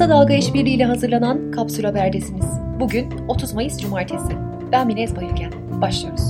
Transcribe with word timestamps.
Kısa 0.00 0.10
Dalga 0.10 0.34
İşbirliği 0.34 0.74
ile 0.74 0.84
hazırlanan 0.84 1.50
Kapsül 1.50 1.84
Haber'desiniz. 1.84 2.46
Bugün 2.80 3.10
30 3.28 3.52
Mayıs 3.52 3.78
Cumartesi. 3.78 4.32
Ben 4.72 4.86
Minez 4.86 5.16
Bayülgen. 5.16 5.52
Başlıyoruz. 5.80 6.22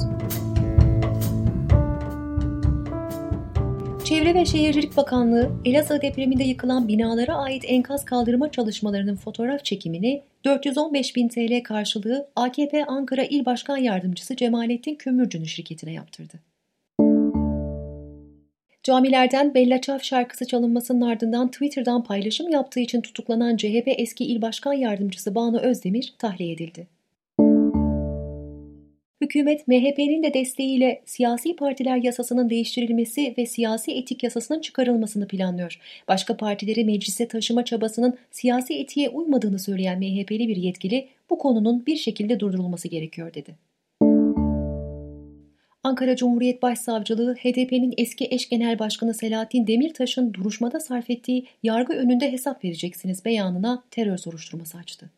Çevre 4.04 4.34
ve 4.34 4.44
Şehircilik 4.44 4.96
Bakanlığı, 4.96 5.50
Elazığ 5.64 6.02
depreminde 6.02 6.44
yıkılan 6.44 6.88
binalara 6.88 7.36
ait 7.36 7.64
enkaz 7.66 8.04
kaldırma 8.04 8.50
çalışmalarının 8.50 9.16
fotoğraf 9.16 9.64
çekimini 9.64 10.22
415 10.44 11.16
bin 11.16 11.28
TL 11.28 11.62
karşılığı 11.62 12.26
AKP 12.36 12.84
Ankara 12.84 13.22
İl 13.22 13.44
Başkan 13.44 13.76
Yardımcısı 13.76 14.36
Cemalettin 14.36 14.94
Kömürcü'nün 14.94 15.44
şirketine 15.44 15.92
yaptırdı. 15.92 16.49
Camilerden 18.84 19.54
Bella 19.54 19.80
Çav 19.80 19.98
şarkısı 19.98 20.46
çalınmasının 20.46 21.00
ardından 21.00 21.50
Twitter'dan 21.50 22.04
paylaşım 22.04 22.48
yaptığı 22.48 22.80
için 22.80 23.00
tutuklanan 23.00 23.56
CHP 23.56 23.84
eski 23.86 24.24
İl 24.24 24.42
Başkan 24.42 24.72
Yardımcısı 24.72 25.34
Banu 25.34 25.60
Özdemir 25.60 26.14
tahliye 26.18 26.52
edildi. 26.52 26.86
Hükümet 29.20 29.68
MHP'nin 29.68 30.22
de 30.22 30.34
desteğiyle 30.34 31.02
siyasi 31.04 31.56
partiler 31.56 31.96
yasasının 31.96 32.50
değiştirilmesi 32.50 33.34
ve 33.38 33.46
siyasi 33.46 33.92
etik 33.92 34.22
yasasının 34.22 34.60
çıkarılmasını 34.60 35.28
planlıyor. 35.28 35.80
Başka 36.08 36.36
partileri 36.36 36.84
meclise 36.84 37.28
taşıma 37.28 37.64
çabasının 37.64 38.18
siyasi 38.30 38.74
etiğe 38.74 39.08
uymadığını 39.08 39.58
söyleyen 39.58 39.98
MHP'li 39.98 40.48
bir 40.48 40.56
yetkili 40.56 41.08
bu 41.30 41.38
konunun 41.38 41.86
bir 41.86 41.96
şekilde 41.96 42.40
durdurulması 42.40 42.88
gerekiyor 42.88 43.34
dedi. 43.34 43.69
Ankara 45.84 46.16
Cumhuriyet 46.16 46.62
Başsavcılığı 46.62 47.34
HDP'nin 47.34 47.94
eski 47.96 48.28
eş 48.30 48.48
genel 48.48 48.78
başkanı 48.78 49.14
Selahattin 49.14 49.66
Demirtaş'ın 49.66 50.32
duruşmada 50.32 50.80
sarf 50.80 51.10
ettiği 51.10 51.46
yargı 51.62 51.92
önünde 51.92 52.32
hesap 52.32 52.64
vereceksiniz 52.64 53.24
beyanına 53.24 53.82
terör 53.90 54.16
soruşturması 54.16 54.78
açtı. 54.78 55.10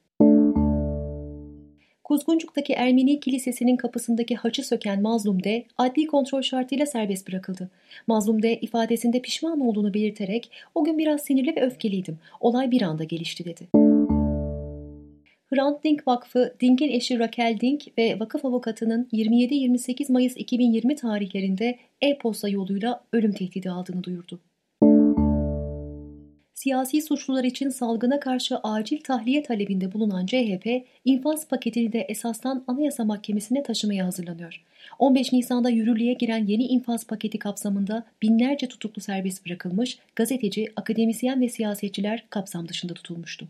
Kuzguncuk'taki 2.05 2.73
Ermeni 2.73 3.21
Kilisesi'nin 3.21 3.77
kapısındaki 3.77 4.37
haçı 4.37 4.67
söken 4.67 5.03
Mazlum 5.03 5.45
D, 5.45 5.65
adli 5.79 6.07
kontrol 6.07 6.43
şartıyla 6.43 6.87
serbest 6.87 7.29
bırakıldı. 7.29 7.71
Mazlum 8.07 8.43
D 8.43 8.57
ifadesinde 8.57 9.21
pişman 9.21 9.61
olduğunu 9.61 9.95
belirterek 9.95 10.51
o 10.75 10.85
gün 10.85 10.99
biraz 10.99 11.21
sinirli 11.21 11.57
ve 11.57 11.67
öfkeliydim. 11.67 12.19
Olay 12.41 12.71
bir 12.71 12.83
anda 12.83 13.05
gelişti 13.05 13.45
dedi. 13.45 13.82
Hrant 15.53 15.85
Dink 15.85 16.09
Vakfı, 16.09 16.55
Dink'in 16.61 16.89
eşi 16.89 17.19
Raquel 17.19 17.59
Dink 17.61 17.99
ve 17.99 18.21
vakıf 18.21 18.45
avukatının 18.45 19.09
27-28 19.13 20.13
Mayıs 20.13 20.37
2020 20.37 20.97
tarihlerinde 20.97 21.79
e-posta 22.01 22.49
yoluyla 22.49 23.05
ölüm 23.13 23.33
tehdidi 23.33 23.71
aldığını 23.71 24.05
duyurdu. 24.05 24.41
Siyasi 26.55 27.03
suçlular 27.03 27.45
için 27.45 27.69
salgına 27.69 28.21
karşı 28.21 28.59
acil 28.59 29.01
tahliye 29.01 29.43
talebinde 29.43 29.93
bulunan 29.93 30.27
CHP, 30.27 30.67
infaz 31.05 31.49
paketini 31.49 31.93
de 31.93 32.01
esastan 32.01 32.65
Anayasa 32.67 33.05
Mahkemesi'ne 33.05 33.63
taşımaya 33.63 34.07
hazırlanıyor. 34.07 34.63
15 34.99 35.33
Nisan'da 35.33 35.71
yürürlüğe 35.71 36.13
giren 36.13 36.47
yeni 36.47 36.65
infaz 36.65 37.07
paketi 37.07 37.39
kapsamında 37.39 38.05
binlerce 38.23 38.69
tutuklu 38.69 39.03
serbest 39.03 39.47
bırakılmış, 39.47 39.99
gazeteci, 40.17 40.69
akademisyen 40.77 41.41
ve 41.41 41.49
siyasetçiler 41.49 42.25
kapsam 42.31 42.69
dışında 42.69 42.95
tutulmuştu. 42.95 43.49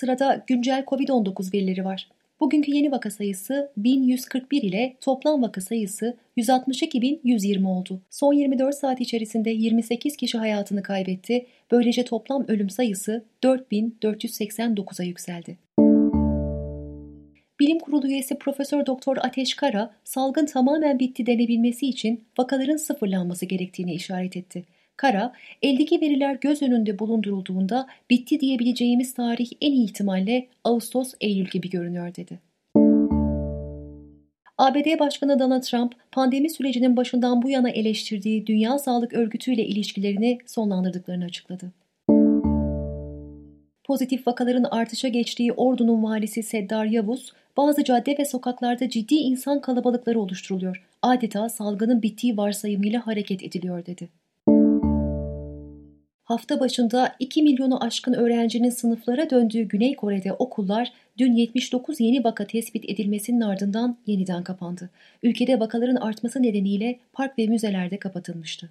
Sırada 0.00 0.44
güncel 0.46 0.84
COVID-19 0.84 1.54
verileri 1.54 1.84
var. 1.84 2.08
Bugünkü 2.40 2.70
yeni 2.72 2.92
vaka 2.92 3.10
sayısı 3.10 3.72
1141 3.76 4.62
ile 4.62 4.96
toplam 5.00 5.42
vaka 5.42 5.60
sayısı 5.60 6.16
162.120 6.36 7.66
oldu. 7.66 8.00
Son 8.10 8.32
24 8.32 8.74
saat 8.74 9.00
içerisinde 9.00 9.50
28 9.50 10.16
kişi 10.16 10.38
hayatını 10.38 10.82
kaybetti. 10.82 11.46
Böylece 11.70 12.04
toplam 12.04 12.44
ölüm 12.48 12.70
sayısı 12.70 13.24
4489'a 13.44 15.04
yükseldi. 15.04 15.58
Bilim 17.60 17.78
Kurulu 17.78 18.08
üyesi 18.08 18.38
Profesör 18.38 18.86
Doktor 18.86 19.16
Ateş 19.16 19.54
Kara, 19.54 19.94
salgın 20.04 20.46
tamamen 20.46 20.98
bitti 20.98 21.26
denebilmesi 21.26 21.86
için 21.86 22.24
vakaların 22.38 22.76
sıfırlanması 22.76 23.46
gerektiğini 23.46 23.94
işaret 23.94 24.36
etti. 24.36 24.64
Kara, 24.98 25.32
eldeki 25.62 26.00
veriler 26.00 26.38
göz 26.40 26.62
önünde 26.62 26.98
bulundurulduğunda 26.98 27.86
bitti 28.10 28.40
diyebileceğimiz 28.40 29.14
tarih 29.14 29.50
en 29.60 29.72
iyi 29.72 29.84
ihtimalle 29.84 30.46
Ağustos-Eylül 30.64 31.46
gibi 31.46 31.70
görünüyor 31.70 32.14
dedi. 32.14 32.38
ABD 34.58 34.98
Başkanı 34.98 35.38
Donald 35.38 35.62
Trump, 35.62 35.94
pandemi 36.12 36.50
sürecinin 36.50 36.96
başından 36.96 37.42
bu 37.42 37.50
yana 37.50 37.70
eleştirdiği 37.70 38.46
Dünya 38.46 38.78
Sağlık 38.78 39.12
Örgütü 39.12 39.52
ile 39.52 39.66
ilişkilerini 39.66 40.38
sonlandırdıklarını 40.46 41.24
açıkladı. 41.24 41.72
Pozitif 43.84 44.26
vakaların 44.26 44.64
artışa 44.70 45.08
geçtiği 45.08 45.52
Ordu'nun 45.52 46.02
valisi 46.02 46.42
Seddar 46.42 46.84
Yavuz, 46.84 47.32
bazı 47.56 47.84
cadde 47.84 48.18
ve 48.18 48.24
sokaklarda 48.24 48.88
ciddi 48.88 49.14
insan 49.14 49.60
kalabalıkları 49.60 50.20
oluşturuluyor. 50.20 50.84
Adeta 51.02 51.48
salgının 51.48 52.02
bittiği 52.02 52.36
varsayımıyla 52.36 53.06
hareket 53.06 53.42
ediliyor 53.42 53.86
dedi. 53.86 54.08
Hafta 56.28 56.60
başında 56.60 57.16
2 57.18 57.42
milyonu 57.42 57.84
aşkın 57.84 58.12
öğrencinin 58.12 58.70
sınıflara 58.70 59.30
döndüğü 59.30 59.62
Güney 59.62 59.96
Kore'de 59.96 60.32
okullar 60.32 60.92
dün 61.18 61.34
79 61.34 62.00
yeni 62.00 62.24
vaka 62.24 62.46
tespit 62.46 62.90
edilmesinin 62.90 63.40
ardından 63.40 63.96
yeniden 64.06 64.44
kapandı. 64.44 64.90
Ülkede 65.22 65.60
vakaların 65.60 65.96
artması 65.96 66.42
nedeniyle 66.42 66.98
park 67.12 67.38
ve 67.38 67.46
müzelerde 67.46 67.98
kapatılmıştı. 67.98 68.70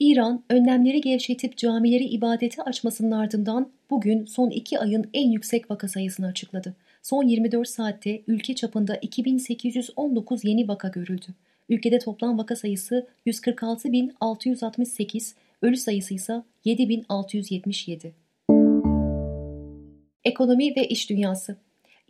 İran, 0.00 0.44
önlemleri 0.50 1.00
gevşetip 1.00 1.56
camileri 1.56 2.04
ibadete 2.04 2.62
açmasının 2.62 3.10
ardından 3.10 3.68
bugün 3.90 4.24
son 4.24 4.50
iki 4.50 4.78
ayın 4.78 5.10
en 5.14 5.30
yüksek 5.30 5.70
vaka 5.70 5.88
sayısını 5.88 6.26
açıkladı. 6.26 6.74
Son 7.02 7.26
24 7.26 7.68
saatte 7.68 8.22
ülke 8.26 8.54
çapında 8.54 8.96
2819 8.96 10.44
yeni 10.44 10.68
vaka 10.68 10.88
görüldü. 10.88 11.26
Ülkede 11.70 11.98
toplam 11.98 12.38
vaka 12.38 12.56
sayısı 12.56 13.06
146.668, 13.26 15.34
ölü 15.62 15.76
sayısı 15.76 16.14
ise 16.14 16.42
7.677. 16.66 18.10
Ekonomi 20.24 20.76
ve 20.76 20.88
iş 20.88 21.10
dünyası 21.10 21.56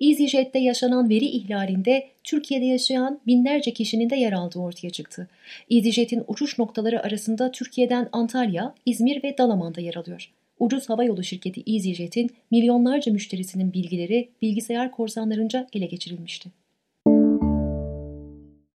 EasyJet'te 0.00 0.58
yaşanan 0.58 1.10
veri 1.10 1.24
ihlalinde 1.24 2.08
Türkiye'de 2.24 2.64
yaşayan 2.64 3.20
binlerce 3.26 3.72
kişinin 3.72 4.10
de 4.10 4.16
yer 4.16 4.32
aldığı 4.32 4.58
ortaya 4.58 4.90
çıktı. 4.90 5.28
EasyJet'in 5.70 6.24
uçuş 6.28 6.58
noktaları 6.58 7.02
arasında 7.02 7.52
Türkiye'den 7.52 8.08
Antalya, 8.12 8.74
İzmir 8.86 9.24
ve 9.24 9.38
Dalaman'da 9.38 9.80
yer 9.80 9.94
alıyor. 9.94 10.30
Ucuz 10.58 10.88
havayolu 10.88 11.24
şirketi 11.24 11.62
EasyJet'in 11.66 12.30
milyonlarca 12.50 13.12
müşterisinin 13.12 13.72
bilgileri 13.72 14.28
bilgisayar 14.42 14.90
korsanlarınca 14.90 15.66
ele 15.72 15.86
geçirilmişti. 15.86 16.50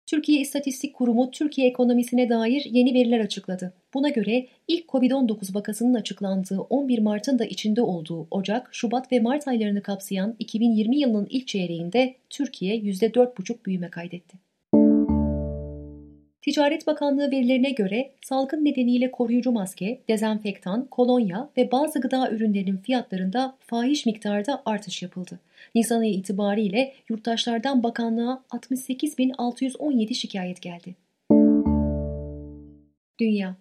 Türkiye 0.07 0.41
İstatistik 0.41 0.95
Kurumu 0.95 1.31
Türkiye 1.31 1.69
ekonomisine 1.69 2.29
dair 2.29 2.65
yeni 2.65 2.95
veriler 2.95 3.21
açıkladı. 3.21 3.75
Buna 3.95 4.09
göre 4.09 4.47
ilk 4.69 4.89
COVID-19 4.89 5.55
vakasının 5.55 5.95
açıklandığı 5.95 6.61
11 6.61 6.99
Mart'ın 6.99 7.39
da 7.39 7.45
içinde 7.45 7.83
olduğu 7.83 8.27
Ocak, 8.31 8.75
Şubat 8.75 9.13
ve 9.13 9.21
Mart 9.21 9.49
aylarını 9.49 9.83
kapsayan 9.83 10.37
2020 10.39 10.99
yılının 10.99 11.27
ilk 11.31 11.49
çeyreğinde 11.49 12.15
Türkiye 12.31 12.77
%4,5 12.77 13.65
büyüme 13.67 13.91
kaydetti. 13.91 14.44
Ticaret 16.45 16.87
Bakanlığı 16.87 17.31
verilerine 17.31 17.71
göre 17.71 18.11
salgın 18.25 18.65
nedeniyle 18.65 19.11
koruyucu 19.11 19.53
maske, 19.53 20.01
dezenfektan, 20.09 20.87
kolonya 20.87 21.49
ve 21.57 21.71
bazı 21.73 22.01
gıda 22.01 22.31
ürünlerinin 22.31 22.77
fiyatlarında 22.77 23.57
fahiş 23.61 24.07
miktarda 24.07 24.63
artış 24.67 25.03
yapıldı. 25.03 25.41
Nisan 25.75 26.01
ayı 26.01 26.13
itibariyle 26.13 26.95
yurttaşlardan 27.09 27.83
bakanlığa 27.83 28.43
68.617 28.51 30.15
şikayet 30.15 30.63
geldi. 30.63 30.95
Dünya 33.21 33.57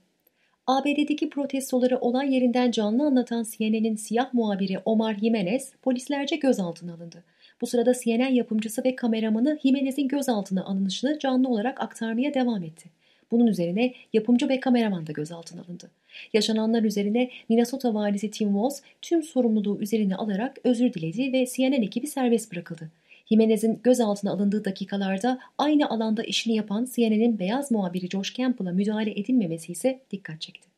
ABD'deki 0.68 1.30
protestoları 1.30 1.98
olay 1.98 2.34
yerinden 2.34 2.72
canlı 2.72 3.04
anlatan 3.04 3.44
CNN'in 3.44 3.96
siyah 3.96 4.34
muhabiri 4.34 4.80
Omar 4.86 5.16
Jimenez 5.16 5.74
polislerce 5.82 6.36
gözaltına 6.36 6.94
alındı. 6.94 7.24
Bu 7.64 7.68
sırada 7.68 7.94
CNN 8.04 8.34
yapımcısı 8.34 8.84
ve 8.84 8.96
kameramanı 8.96 9.60
Jimenez'in 9.64 10.08
gözaltına 10.08 10.64
alınışını 10.66 11.20
canlı 11.20 11.50
olarak 11.50 11.82
aktarmaya 11.82 12.34
devam 12.34 12.64
etti. 12.64 12.90
Bunun 13.32 13.48
üzerine 13.48 13.94
yapımcı 14.14 14.50
ve 14.50 14.60
kameraman 14.60 15.08
da 15.08 15.12
gözaltına 15.12 15.62
alındı. 15.62 15.92
Yaşananlar 16.34 16.84
üzerine 16.84 17.30
Minnesota 17.50 17.94
valisi 17.94 18.32
Tim 18.32 18.54
Walz 18.54 18.82
tüm 19.02 19.24
sorumluluğu 19.24 19.82
üzerine 19.82 20.16
alarak 20.16 20.58
özür 20.64 20.94
diledi 20.94 21.34
ve 21.34 21.46
CNN 21.46 21.82
ekibi 21.82 22.08
serbest 22.08 22.52
bırakıldı. 22.52 22.92
Jimenez'in 23.30 23.80
gözaltına 23.84 24.32
alındığı 24.32 24.66
dakikalarda 24.66 25.40
aynı 25.58 25.90
alanda 25.90 26.24
işini 26.24 26.56
yapan 26.56 26.88
CNN'in 26.96 27.40
beyaz 27.40 27.72
muhabiri 27.72 28.10
Josh 28.10 28.36
Campbell'a 28.36 28.72
müdahale 28.72 29.12
edilmemesi 29.12 29.72
ise 29.72 30.00
dikkat 30.12 30.42
çekti. 30.42 30.73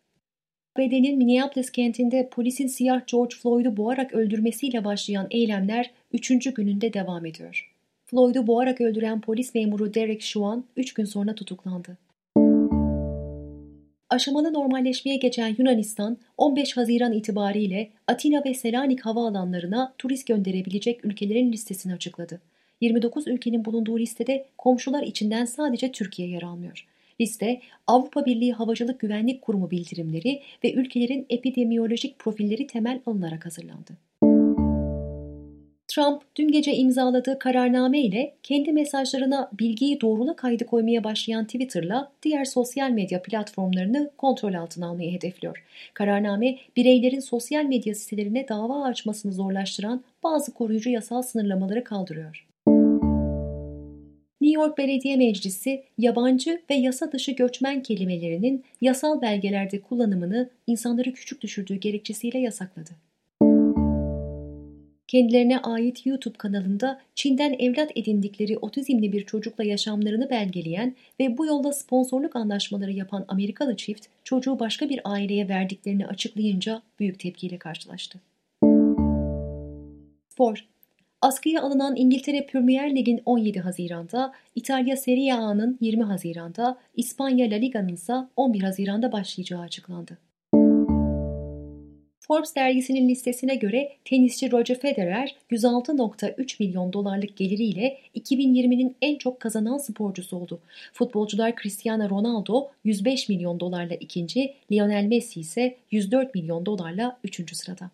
ABD'nin 0.75 1.18
Minneapolis 1.18 1.69
kentinde 1.69 2.30
polisin 2.30 2.68
siyah 2.68 3.01
George 3.12 3.36
Floyd'u 3.36 3.77
boğarak 3.77 4.13
öldürmesiyle 4.13 4.86
başlayan 4.86 5.27
eylemler 5.31 5.92
3. 6.13 6.54
gününde 6.54 6.94
devam 6.94 7.25
ediyor. 7.25 7.74
Floyd'u 8.06 8.48
boğarak 8.48 8.81
öldüren 8.81 9.22
polis 9.22 9.56
memuru 9.56 9.94
Derek 9.94 10.22
Chauvin 10.22 10.66
3 10.77 10.94
gün 10.94 11.06
sonra 11.06 11.36
tutuklandı. 11.36 11.98
Aşamalı 14.10 14.54
normalleşmeye 14.54 15.18
geçen 15.18 15.56
Yunanistan 15.57 16.18
15 16.38 16.77
Haziran 16.77 17.13
itibariyle 17.13 17.89
Atina 18.07 18.44
ve 18.45 18.54
Selanik 18.54 19.01
havaalanlarına 19.06 19.94
turist 19.98 20.27
gönderebilecek 20.27 21.06
ülkelerin 21.06 21.51
listesini 21.51 21.94
açıkladı. 21.94 22.42
29 22.81 23.27
ülkenin 23.27 23.66
bulunduğu 23.66 24.00
listede 24.00 24.45
komşular 24.57 25.04
içinden 25.04 25.45
sadece 25.45 25.92
Türkiye 25.92 26.27
yer 26.27 26.42
almıyor. 26.42 26.86
Liste 27.21 27.62
Avrupa 27.88 28.25
Birliği 28.25 28.53
Havacılık 28.53 29.00
Güvenlik 29.00 29.41
Kurumu 29.41 29.71
bildirimleri 29.71 30.41
ve 30.63 30.73
ülkelerin 30.73 31.25
epidemiyolojik 31.29 32.19
profilleri 32.19 32.67
temel 32.67 33.01
alınarak 33.06 33.45
hazırlandı. 33.45 33.97
Trump 35.88 36.21
dün 36.35 36.47
gece 36.47 36.75
imzaladığı 36.75 37.39
kararname 37.39 38.01
ile 38.01 38.35
kendi 38.44 38.71
mesajlarına 38.73 39.50
bilgiyi 39.59 40.01
doğrula 40.01 40.35
kaydı 40.35 40.65
koymaya 40.65 41.03
başlayan 41.03 41.45
Twitter'la 41.45 42.12
diğer 42.23 42.45
sosyal 42.45 42.89
medya 42.89 43.21
platformlarını 43.21 44.12
kontrol 44.17 44.53
altına 44.53 44.88
almayı 44.88 45.12
hedefliyor. 45.12 45.63
Kararname 45.94 46.57
bireylerin 46.75 47.19
sosyal 47.19 47.63
medya 47.63 47.95
sitelerine 47.95 48.47
dava 48.47 48.83
açmasını 48.83 49.33
zorlaştıran 49.33 50.03
bazı 50.23 50.53
koruyucu 50.53 50.89
yasal 50.89 51.21
sınırlamaları 51.21 51.83
kaldırıyor. 51.83 52.45
New 54.45 54.62
York 54.62 54.77
Belediye 54.77 55.18
Meclisi 55.18 55.83
yabancı 55.97 56.62
ve 56.69 56.75
yasa 56.75 57.12
dışı 57.12 57.31
göçmen 57.31 57.83
kelimelerinin 57.83 58.63
yasal 58.81 59.21
belgelerde 59.21 59.81
kullanımını 59.81 60.50
insanları 60.68 61.13
küçük 61.13 61.42
düşürdüğü 61.42 61.75
gerekçesiyle 61.75 62.39
yasakladı. 62.39 62.89
Kendilerine 65.07 65.59
ait 65.59 66.06
YouTube 66.06 66.38
kanalında 66.38 67.01
Çin'den 67.15 67.56
evlat 67.59 67.92
edindikleri 67.95 68.57
otizmli 68.57 69.12
bir 69.12 69.25
çocukla 69.25 69.63
yaşamlarını 69.63 70.30
belgeleyen 70.30 70.95
ve 71.19 71.38
bu 71.38 71.45
yolda 71.45 71.74
sponsorluk 71.74 72.36
anlaşmaları 72.36 72.91
yapan 72.91 73.25
Amerikalı 73.27 73.75
çift 73.75 74.07
çocuğu 74.24 74.59
başka 74.59 74.89
bir 74.89 75.01
aileye 75.03 75.50
verdiklerini 75.50 76.07
açıklayınca 76.07 76.81
büyük 77.00 77.19
tepkiyle 77.19 77.57
karşılaştı. 77.57 78.19
Spor 80.30 80.65
Askıya 81.21 81.62
alınan 81.62 81.95
İngiltere 81.95 82.45
Premier 82.45 82.95
Lig'in 82.95 83.21
17 83.25 83.59
Haziran'da, 83.59 84.31
İtalya 84.56 84.97
Serie 84.97 85.33
A'nın 85.33 85.77
20 85.81 86.03
Haziran'da, 86.03 86.77
İspanya 86.95 87.51
La 87.51 87.56
Liga'nın 87.56 87.88
ise 87.88 88.13
11 88.35 88.62
Haziran'da 88.62 89.12
başlayacağı 89.12 89.62
açıklandı. 89.62 90.17
Forbes 92.27 92.56
dergisinin 92.56 93.09
listesine 93.09 93.56
göre 93.56 93.91
tenisçi 94.06 94.51
Roger 94.51 94.79
Federer 94.79 95.35
106.3 95.51 96.56
milyon 96.59 96.94
dolarlık 96.94 97.38
geliriyle 97.38 97.97
2020'nin 98.15 98.95
en 99.01 99.17
çok 99.17 99.39
kazanan 99.39 99.77
sporcusu 99.77 100.38
oldu. 100.38 100.59
Futbolcular 100.94 101.56
Cristiano 101.62 102.09
Ronaldo 102.09 102.67
105 102.83 103.29
milyon 103.29 103.59
dolarla 103.59 103.95
ikinci, 103.95 104.53
Lionel 104.71 105.06
Messi 105.06 105.39
ise 105.39 105.77
104 105.91 106.35
milyon 106.35 106.65
dolarla 106.65 107.17
üçüncü 107.23 107.56
sırada. 107.56 107.89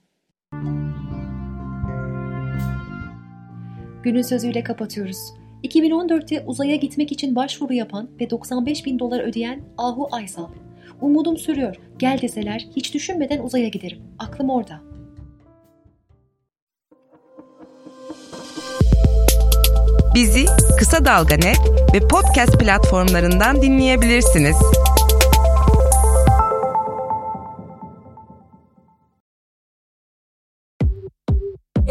Günün 4.04 4.22
sözüyle 4.22 4.64
kapatıyoruz. 4.64 5.18
2014'te 5.64 6.44
uzaya 6.46 6.76
gitmek 6.76 7.12
için 7.12 7.36
başvuru 7.36 7.74
yapan 7.74 8.10
ve 8.20 8.30
95 8.30 8.86
bin 8.86 9.00
dolar 9.00 9.20
ödeyen 9.20 9.62
Ahu 9.78 10.08
Aysal. 10.12 10.48
Umudum 11.02 11.38
sürüyor. 11.38 11.76
Gel 12.00 12.22
deseler 12.22 12.68
hiç 12.76 12.94
düşünmeden 12.94 13.40
uzaya 13.40 13.68
giderim. 13.68 14.02
Aklım 14.20 14.50
orada. 14.50 14.82
Bizi 20.16 20.46
Kısa 20.80 21.06
Dalga 21.06 21.36
ve 21.94 22.08
podcast 22.08 22.60
platformlarından 22.60 23.62
dinleyebilirsiniz. 23.62 24.58